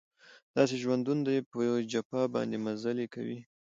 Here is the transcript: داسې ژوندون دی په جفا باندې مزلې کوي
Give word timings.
داسې 0.55 0.75
ژوندون 0.83 1.19
دی 1.27 1.37
په 1.49 1.59
جفا 1.91 2.21
باندې 2.33 2.57
مزلې 2.65 3.05
کوي 3.13 3.39